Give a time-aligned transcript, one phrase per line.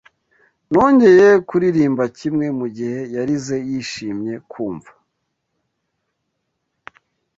[0.71, 4.91] Nongeye kuririmba kimwe, Mugihe yarize yishimye kumva